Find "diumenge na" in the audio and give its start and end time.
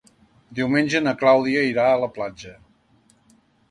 0.59-1.13